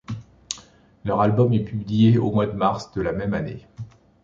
Leur 1.05 1.21
album' 1.21 1.53
est 1.53 1.63
publié 1.63 2.17
au 2.17 2.31
mois 2.31 2.47
de 2.47 2.53
mars 2.53 2.91
de 2.93 3.03
la 3.03 3.11
même 3.11 3.35
année. 3.35 3.67